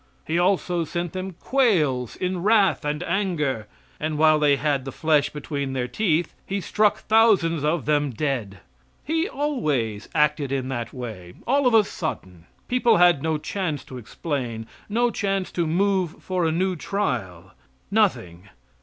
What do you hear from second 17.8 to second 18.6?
nothing.